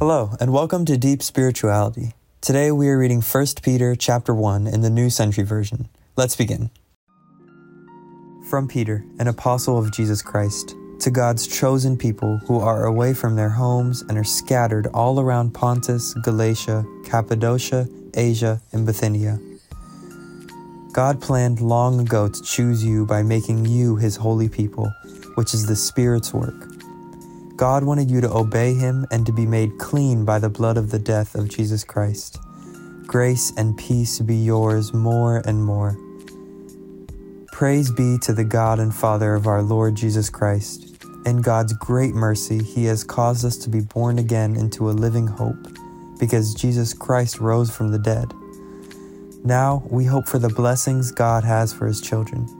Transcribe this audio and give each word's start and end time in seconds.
Hello, 0.00 0.30
and 0.40 0.50
welcome 0.50 0.86
to 0.86 0.96
Deep 0.96 1.22
Spirituality. 1.22 2.14
Today 2.40 2.72
we 2.72 2.88
are 2.88 2.96
reading 2.96 3.20
1 3.20 3.46
Peter 3.60 3.94
chapter 3.94 4.34
1 4.34 4.66
in 4.66 4.80
the 4.80 4.88
New 4.88 5.10
Century 5.10 5.44
Version. 5.44 5.90
Let's 6.16 6.34
begin. 6.34 6.70
From 8.48 8.66
Peter, 8.66 9.04
an 9.18 9.28
apostle 9.28 9.76
of 9.76 9.92
Jesus 9.92 10.22
Christ, 10.22 10.74
to 11.00 11.10
God's 11.10 11.46
chosen 11.46 11.98
people 11.98 12.38
who 12.46 12.58
are 12.60 12.86
away 12.86 13.12
from 13.12 13.36
their 13.36 13.50
homes 13.50 14.00
and 14.00 14.16
are 14.16 14.24
scattered 14.24 14.86
all 14.94 15.20
around 15.20 15.52
Pontus, 15.52 16.14
Galatia, 16.14 16.82
Cappadocia, 17.04 17.86
Asia, 18.14 18.58
and 18.72 18.86
Bithynia. 18.86 19.38
God 20.94 21.20
planned 21.20 21.60
long 21.60 22.00
ago 22.00 22.26
to 22.26 22.42
choose 22.42 22.82
you 22.82 23.04
by 23.04 23.22
making 23.22 23.66
you 23.66 23.96
his 23.96 24.16
holy 24.16 24.48
people, 24.48 24.90
which 25.34 25.52
is 25.52 25.66
the 25.66 25.76
Spirit's 25.76 26.32
work. 26.32 26.79
God 27.60 27.84
wanted 27.84 28.10
you 28.10 28.22
to 28.22 28.32
obey 28.32 28.72
him 28.72 29.06
and 29.10 29.26
to 29.26 29.32
be 29.32 29.44
made 29.44 29.78
clean 29.78 30.24
by 30.24 30.38
the 30.38 30.48
blood 30.48 30.78
of 30.78 30.90
the 30.90 30.98
death 30.98 31.34
of 31.34 31.50
Jesus 31.50 31.84
Christ. 31.84 32.38
Grace 33.06 33.52
and 33.54 33.76
peace 33.76 34.18
be 34.20 34.36
yours 34.36 34.94
more 34.94 35.42
and 35.44 35.62
more. 35.62 35.94
Praise 37.52 37.90
be 37.90 38.16
to 38.22 38.32
the 38.32 38.44
God 38.44 38.78
and 38.78 38.94
Father 38.94 39.34
of 39.34 39.46
our 39.46 39.60
Lord 39.60 39.94
Jesus 39.94 40.30
Christ. 40.30 41.04
In 41.26 41.42
God's 41.42 41.74
great 41.74 42.14
mercy, 42.14 42.64
He 42.64 42.86
has 42.86 43.04
caused 43.04 43.44
us 43.44 43.58
to 43.58 43.68
be 43.68 43.80
born 43.80 44.18
again 44.18 44.56
into 44.56 44.88
a 44.88 44.92
living 44.92 45.26
hope, 45.26 45.68
because 46.18 46.54
Jesus 46.54 46.94
Christ 46.94 47.40
rose 47.40 47.70
from 47.70 47.90
the 47.90 47.98
dead. 47.98 48.32
Now 49.44 49.82
we 49.90 50.06
hope 50.06 50.26
for 50.26 50.38
the 50.38 50.48
blessings 50.48 51.12
God 51.12 51.44
has 51.44 51.74
for 51.74 51.86
His 51.86 52.00
children. 52.00 52.59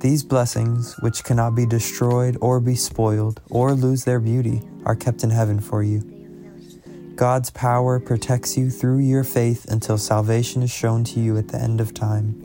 These 0.00 0.22
blessings, 0.22 0.94
which 1.00 1.24
cannot 1.24 1.56
be 1.56 1.66
destroyed 1.66 2.38
or 2.40 2.60
be 2.60 2.76
spoiled 2.76 3.40
or 3.50 3.74
lose 3.74 4.04
their 4.04 4.20
beauty, 4.20 4.62
are 4.84 4.94
kept 4.94 5.24
in 5.24 5.30
heaven 5.30 5.58
for 5.58 5.82
you. 5.82 6.02
God's 7.16 7.50
power 7.50 7.98
protects 7.98 8.56
you 8.56 8.70
through 8.70 9.00
your 9.00 9.24
faith 9.24 9.64
until 9.68 9.98
salvation 9.98 10.62
is 10.62 10.70
shown 10.70 11.02
to 11.02 11.18
you 11.18 11.36
at 11.36 11.48
the 11.48 11.58
end 11.58 11.80
of 11.80 11.94
time. 11.94 12.44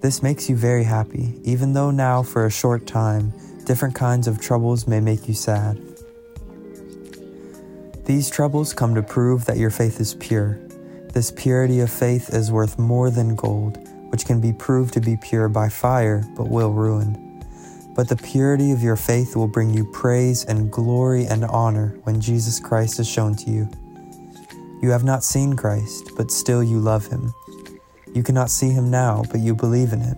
This 0.00 0.22
makes 0.22 0.48
you 0.48 0.54
very 0.54 0.84
happy, 0.84 1.40
even 1.42 1.72
though 1.72 1.90
now, 1.90 2.22
for 2.22 2.46
a 2.46 2.50
short 2.50 2.86
time, 2.86 3.32
different 3.64 3.96
kinds 3.96 4.28
of 4.28 4.40
troubles 4.40 4.86
may 4.86 5.00
make 5.00 5.26
you 5.26 5.34
sad. 5.34 5.82
These 8.04 8.30
troubles 8.30 8.72
come 8.72 8.94
to 8.94 9.02
prove 9.02 9.46
that 9.46 9.56
your 9.56 9.70
faith 9.70 9.98
is 9.98 10.14
pure. 10.14 10.60
This 11.12 11.32
purity 11.32 11.80
of 11.80 11.90
faith 11.90 12.32
is 12.32 12.52
worth 12.52 12.78
more 12.78 13.10
than 13.10 13.34
gold, 13.34 13.78
which 14.10 14.24
can 14.24 14.40
be 14.40 14.52
proved 14.52 14.94
to 14.94 15.00
be 15.00 15.16
pure 15.16 15.48
by 15.48 15.68
fire 15.68 16.24
but 16.36 16.48
will 16.48 16.72
ruin. 16.72 17.22
But 17.94 18.08
the 18.08 18.16
purity 18.16 18.72
of 18.72 18.82
your 18.82 18.96
faith 18.96 19.34
will 19.34 19.48
bring 19.48 19.70
you 19.70 19.84
praise 19.84 20.44
and 20.44 20.70
glory 20.70 21.24
and 21.24 21.44
honor 21.44 21.98
when 22.04 22.20
Jesus 22.20 22.60
Christ 22.60 23.00
is 23.00 23.08
shown 23.08 23.34
to 23.36 23.50
you. 23.50 23.68
You 24.82 24.90
have 24.90 25.04
not 25.04 25.24
seen 25.24 25.56
Christ, 25.56 26.10
but 26.16 26.30
still 26.30 26.62
you 26.62 26.78
love 26.78 27.06
him. 27.06 27.34
You 28.12 28.22
cannot 28.22 28.50
see 28.50 28.70
him 28.70 28.90
now, 28.90 29.24
but 29.30 29.40
you 29.40 29.54
believe 29.54 29.92
in 29.92 30.00
him. 30.00 30.16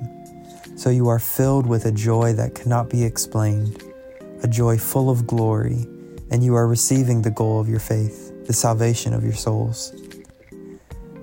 So 0.76 0.90
you 0.90 1.08
are 1.08 1.18
filled 1.18 1.66
with 1.66 1.84
a 1.86 1.92
joy 1.92 2.32
that 2.34 2.54
cannot 2.54 2.90
be 2.90 3.04
explained, 3.04 3.82
a 4.42 4.48
joy 4.48 4.78
full 4.78 5.08
of 5.08 5.26
glory, 5.26 5.86
and 6.30 6.44
you 6.44 6.54
are 6.54 6.66
receiving 6.66 7.22
the 7.22 7.30
goal 7.30 7.60
of 7.60 7.68
your 7.68 7.80
faith, 7.80 8.46
the 8.46 8.52
salvation 8.52 9.14
of 9.14 9.22
your 9.24 9.34
souls. 9.34 9.92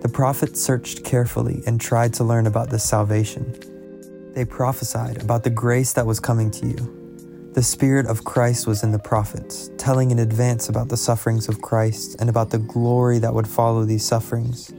The 0.06 0.12
prophets 0.12 0.62
searched 0.62 1.04
carefully 1.04 1.64
and 1.66 1.82
tried 1.82 2.14
to 2.14 2.24
learn 2.24 2.46
about 2.46 2.70
this 2.70 2.84
salvation. 2.84 4.32
They 4.36 4.46
prophesied 4.46 5.20
about 5.20 5.44
the 5.44 5.50
grace 5.50 5.94
that 5.94 6.06
was 6.06 6.20
coming 6.20 6.52
to 6.52 6.68
you. 6.68 7.50
The 7.56 7.64
Spirit 7.64 8.06
of 8.06 8.24
Christ 8.24 8.68
was 8.68 8.84
in 8.84 8.92
the 8.92 9.00
prophets, 9.00 9.72
telling 9.80 10.12
in 10.12 10.20
advance 10.20 10.70
about 10.70 10.90
the 10.90 10.96
sufferings 10.96 11.50
of 11.50 11.64
Christ 11.64 12.18
and 12.20 12.30
about 12.30 12.52
the 12.52 12.60
glory 12.60 13.18
that 13.18 13.34
would 13.34 13.48
follow 13.48 13.84
these 13.84 14.06
sufferings. 14.06 14.72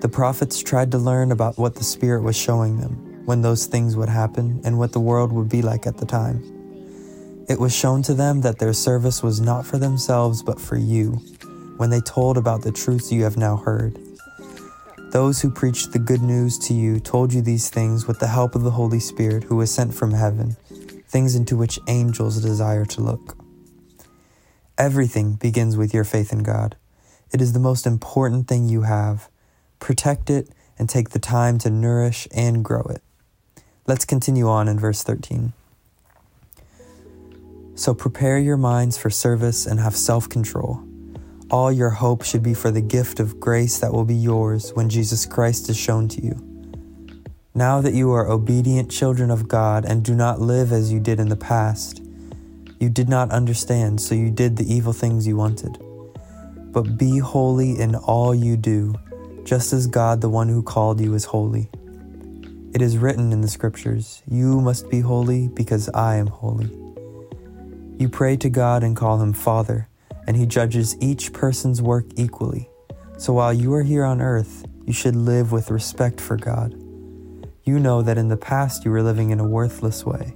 The 0.00 0.08
prophets 0.08 0.62
tried 0.62 0.92
to 0.92 0.98
learn 0.98 1.30
about 1.30 1.58
what 1.58 1.74
the 1.74 1.84
Spirit 1.84 2.22
was 2.22 2.38
showing 2.38 2.80
them, 2.80 3.26
when 3.26 3.42
those 3.42 3.66
things 3.66 3.96
would 3.96 4.08
happen, 4.08 4.62
and 4.64 4.78
what 4.78 4.92
the 4.92 4.98
world 4.98 5.30
would 5.30 5.50
be 5.50 5.60
like 5.60 5.86
at 5.86 5.98
the 5.98 6.06
time. 6.06 6.40
It 7.50 7.60
was 7.60 7.76
shown 7.76 8.00
to 8.04 8.14
them 8.14 8.40
that 8.40 8.60
their 8.60 8.72
service 8.72 9.22
was 9.22 9.42
not 9.42 9.66
for 9.66 9.76
themselves 9.76 10.42
but 10.42 10.58
for 10.58 10.78
you, 10.78 11.20
when 11.76 11.90
they 11.90 12.00
told 12.00 12.38
about 12.38 12.62
the 12.62 12.72
truths 12.72 13.12
you 13.12 13.22
have 13.22 13.36
now 13.36 13.58
heard. 13.58 14.00
Those 15.16 15.40
who 15.40 15.48
preached 15.48 15.92
the 15.92 15.98
good 15.98 16.20
news 16.20 16.58
to 16.58 16.74
you 16.74 17.00
told 17.00 17.32
you 17.32 17.40
these 17.40 17.70
things 17.70 18.06
with 18.06 18.18
the 18.18 18.26
help 18.26 18.54
of 18.54 18.64
the 18.64 18.72
Holy 18.72 19.00
Spirit 19.00 19.44
who 19.44 19.56
was 19.56 19.72
sent 19.72 19.94
from 19.94 20.12
heaven, 20.12 20.58
things 21.08 21.34
into 21.34 21.56
which 21.56 21.78
angels 21.88 22.42
desire 22.42 22.84
to 22.84 23.00
look. 23.00 23.34
Everything 24.76 25.32
begins 25.36 25.74
with 25.74 25.94
your 25.94 26.04
faith 26.04 26.34
in 26.34 26.42
God. 26.42 26.76
It 27.32 27.40
is 27.40 27.54
the 27.54 27.58
most 27.58 27.86
important 27.86 28.46
thing 28.46 28.68
you 28.68 28.82
have 28.82 29.30
protect 29.78 30.28
it, 30.28 30.50
and 30.78 30.86
take 30.86 31.08
the 31.08 31.18
time 31.18 31.56
to 31.60 31.70
nourish 31.70 32.28
and 32.34 32.62
grow 32.62 32.82
it. 32.82 33.02
Let's 33.86 34.04
continue 34.04 34.46
on 34.46 34.68
in 34.68 34.78
verse 34.78 35.02
13. 35.02 35.54
So 37.74 37.94
prepare 37.94 38.38
your 38.38 38.58
minds 38.58 38.98
for 38.98 39.08
service 39.08 39.64
and 39.64 39.80
have 39.80 39.96
self 39.96 40.28
control. 40.28 40.82
All 41.50 41.70
your 41.70 41.90
hope 41.90 42.24
should 42.24 42.42
be 42.42 42.54
for 42.54 42.70
the 42.70 42.80
gift 42.80 43.20
of 43.20 43.38
grace 43.38 43.78
that 43.78 43.92
will 43.92 44.04
be 44.04 44.14
yours 44.14 44.72
when 44.74 44.88
Jesus 44.88 45.26
Christ 45.26 45.68
is 45.68 45.76
shown 45.76 46.08
to 46.08 46.22
you. 46.22 46.34
Now 47.54 47.80
that 47.80 47.94
you 47.94 48.12
are 48.12 48.28
obedient 48.28 48.90
children 48.90 49.30
of 49.30 49.48
God 49.48 49.84
and 49.84 50.04
do 50.04 50.14
not 50.14 50.40
live 50.40 50.72
as 50.72 50.92
you 50.92 51.00
did 51.00 51.20
in 51.20 51.28
the 51.28 51.36
past, 51.36 52.02
you 52.80 52.90
did 52.90 53.08
not 53.08 53.30
understand, 53.30 54.00
so 54.00 54.14
you 54.14 54.30
did 54.30 54.56
the 54.56 54.72
evil 54.72 54.92
things 54.92 55.26
you 55.26 55.36
wanted. 55.36 55.78
But 56.72 56.98
be 56.98 57.18
holy 57.18 57.78
in 57.78 57.94
all 57.94 58.34
you 58.34 58.56
do 58.56 58.94
just 59.46 59.72
as 59.72 59.86
God, 59.86 60.20
the 60.20 60.28
one 60.28 60.48
who 60.48 60.60
called 60.60 61.00
you, 61.00 61.14
is 61.14 61.24
holy. 61.24 61.70
It 62.74 62.82
is 62.82 62.98
written 62.98 63.32
in 63.32 63.40
the 63.40 63.48
scriptures, 63.48 64.22
You 64.28 64.60
must 64.60 64.90
be 64.90 65.00
holy 65.00 65.46
because 65.48 65.88
I 65.90 66.16
am 66.16 66.26
holy. 66.26 66.68
You 67.96 68.08
pray 68.08 68.36
to 68.38 68.50
God 68.50 68.82
and 68.82 68.96
call 68.96 69.22
him 69.22 69.32
Father, 69.32 69.88
and 70.26 70.36
he 70.36 70.46
judges 70.46 70.96
each 71.00 71.32
person's 71.32 71.80
work 71.80 72.06
equally. 72.16 72.68
So 73.18 73.32
while 73.32 73.52
you 73.52 73.72
are 73.74 73.82
here 73.82 74.04
on 74.04 74.20
earth, 74.20 74.64
you 74.84 74.92
should 74.92 75.16
live 75.16 75.52
with 75.52 75.70
respect 75.70 76.20
for 76.20 76.36
God. 76.36 76.74
You 77.64 77.78
know 77.78 78.02
that 78.02 78.18
in 78.18 78.28
the 78.28 78.36
past 78.36 78.84
you 78.84 78.90
were 78.90 79.02
living 79.02 79.30
in 79.30 79.40
a 79.40 79.48
worthless 79.48 80.04
way, 80.04 80.34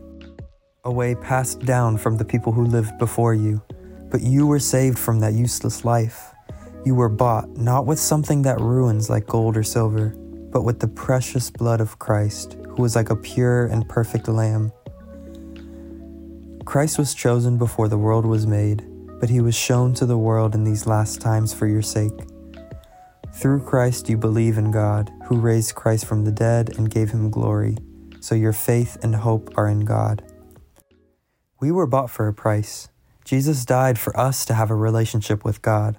a 0.84 0.90
way 0.90 1.14
passed 1.14 1.60
down 1.60 1.98
from 1.98 2.16
the 2.16 2.24
people 2.24 2.52
who 2.52 2.64
lived 2.64 2.98
before 2.98 3.34
you, 3.34 3.62
but 4.10 4.22
you 4.22 4.46
were 4.46 4.58
saved 4.58 4.98
from 4.98 5.20
that 5.20 5.34
useless 5.34 5.84
life 5.84 6.34
you 6.84 6.94
were 6.94 7.10
bought 7.10 7.48
not 7.56 7.84
with 7.84 7.98
something 7.98 8.42
that 8.42 8.58
ruins 8.58 9.10
like 9.10 9.26
gold 9.26 9.56
or 9.56 9.62
silver, 9.62 10.14
but 10.50 10.62
with 10.62 10.80
the 10.80 10.88
precious 10.88 11.50
blood 11.50 11.80
of 11.80 11.98
Christ, 11.98 12.56
who 12.68 12.82
was 12.82 12.96
like 12.96 13.10
a 13.10 13.16
pure 13.16 13.66
and 13.66 13.86
perfect 13.88 14.28
lamb. 14.28 14.72
Christ 16.64 16.98
was 16.98 17.14
chosen 17.14 17.58
before 17.58 17.88
the 17.88 17.98
world 17.98 18.24
was 18.24 18.46
made, 18.46 18.86
but 19.20 19.31
he 19.31 19.41
was 19.41 19.54
shown 19.54 19.94
to 19.94 20.06
the 20.06 20.19
world 20.19 20.54
in 20.54 20.64
these 20.64 20.86
last 20.86 21.20
times 21.20 21.54
for 21.54 21.66
your 21.66 21.82
sake. 21.82 22.19
Through 23.32 23.62
Christ 23.64 24.08
you 24.08 24.16
believe 24.16 24.58
in 24.58 24.72
God, 24.72 25.12
who 25.26 25.38
raised 25.38 25.76
Christ 25.76 26.06
from 26.06 26.25
the 26.25 26.32
dead 26.32 26.76
and 26.76 26.91
gave 26.91 27.10
him 27.10 27.31
glory, 27.31 27.76
so 28.19 28.34
your 28.34 28.53
faith 28.53 28.98
and 29.03 29.14
hope 29.14 29.56
are 29.56 29.69
in 29.69 29.84
God. 29.84 30.25
We 31.60 31.70
were 31.70 31.86
bought 31.86 32.10
for 32.10 32.26
a 32.26 32.34
price. 32.34 32.88
Jesus 33.25 33.64
died 33.64 33.98
for 33.98 34.19
us 34.19 34.44
to 34.47 34.54
have 34.54 34.70
a 34.70 34.75
relationship 34.75 35.44
with 35.44 35.62
God 35.62 35.98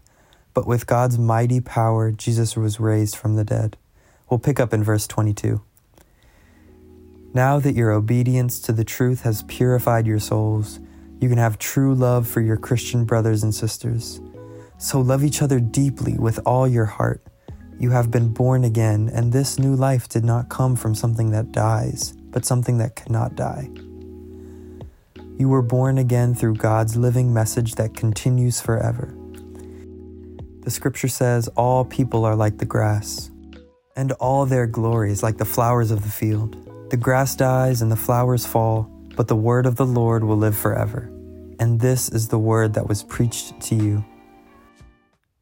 but 0.54 0.68
with 0.68 0.88
God's 0.88 1.18
mighty 1.18 1.62
power, 1.62 2.12
Jesus 2.12 2.58
was 2.58 2.80
raised 2.80 3.16
from 3.16 3.36
the 3.36 3.46
dead. 3.46 3.78
We'll 4.30 4.40
pick 4.40 4.60
up 4.60 4.74
in 4.74 4.84
verse 4.84 5.08
22. 5.08 5.62
Now 7.34 7.60
that 7.60 7.76
your 7.76 7.92
obedience 7.92 8.60
to 8.62 8.74
the 8.74 8.84
truth 8.84 9.22
has 9.22 9.44
purified 9.44 10.06
your 10.06 10.20
souls, 10.20 10.80
you 11.22 11.30
can 11.30 11.38
have 11.38 11.60
true 11.60 11.94
love 11.94 12.28
for 12.28 12.42
your 12.42 12.58
Christian 12.58 13.06
brothers 13.06 13.44
and 13.44 13.54
sisters. 13.54 14.20
So 14.80 15.00
love 15.00 15.24
each 15.24 15.44
other 15.44 15.60
deeply 15.60 16.18
with 16.18 16.40
all 16.48 16.68
your 16.68 16.86
heart. 16.86 17.24
You 17.80 17.92
have 17.92 18.10
been 18.10 18.34
born 18.34 18.64
again, 18.64 19.10
and 19.14 19.32
this 19.32 19.60
new 19.60 19.76
life 19.76 20.10
did 20.10 20.26
not 20.26 20.50
come 20.50 20.76
from 20.76 20.96
something 20.96 21.30
that 21.30 21.52
dies, 21.52 22.14
but 22.32 22.44
something 22.44 22.80
that 22.80 22.96
cannot 22.96 23.36
die. 23.36 23.70
You 25.38 25.48
were 25.48 25.62
born 25.62 26.00
again 26.00 26.34
through 26.34 26.56
God's 26.56 26.98
living 26.98 27.32
message 27.32 27.76
that 27.76 27.94
continues 27.94 28.60
forever. 28.60 29.16
The 30.62 30.72
scripture 30.72 31.08
says, 31.08 31.48
All 31.50 31.86
people 31.86 32.26
are 32.26 32.36
like 32.36 32.58
the 32.58 32.66
grass, 32.66 33.30
and 33.96 34.12
all 34.14 34.48
their 34.48 34.66
glory 34.66 35.12
is 35.12 35.22
like 35.22 35.38
the 35.38 35.46
flowers 35.46 35.92
of 35.92 36.02
the 36.02 36.10
field. 36.10 36.58
The 36.90 36.98
grass 36.98 37.36
dies 37.36 37.84
and 37.84 37.92
the 37.92 37.96
flowers 37.96 38.46
fall, 38.46 38.90
but 39.22 39.28
the 39.28 39.36
word 39.36 39.68
of 39.68 39.76
the 39.76 39.86
Lord 39.86 40.24
will 40.24 40.36
live 40.36 40.58
forever. 40.58 41.12
And 41.60 41.80
this 41.80 42.10
is 42.10 42.30
the 42.30 42.40
word 42.40 42.74
that 42.74 42.90
was 42.90 43.04
preached 43.04 43.62
to 43.62 43.76
you. 43.76 44.04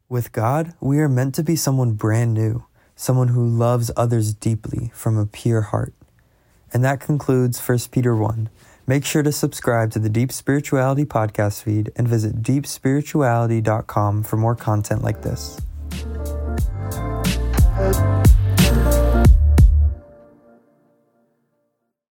With 0.09 0.33
God, 0.33 0.73
we 0.81 0.99
are 0.99 1.07
meant 1.07 1.33
to 1.35 1.43
be 1.43 1.55
someone 1.55 1.93
brand 1.93 2.33
new, 2.33 2.65
someone 2.97 3.29
who 3.29 3.47
loves 3.47 3.89
others 3.95 4.33
deeply 4.33 4.91
from 4.93 5.17
a 5.17 5.25
pure 5.25 5.61
heart. 5.61 5.93
And 6.73 6.83
that 6.83 6.99
concludes 6.99 7.57
1 7.65 7.79
Peter 7.89 8.13
1. 8.13 8.49
Make 8.85 9.05
sure 9.05 9.23
to 9.23 9.31
subscribe 9.31 9.91
to 9.91 9.99
the 9.99 10.09
Deep 10.09 10.33
Spirituality 10.33 11.05
podcast 11.05 11.63
feed 11.63 11.89
and 11.95 12.05
visit 12.05 12.43
deepspirituality.com 12.43 14.23
for 14.23 14.35
more 14.35 14.57
content 14.57 15.03
like 15.05 15.21
this. 15.21 15.61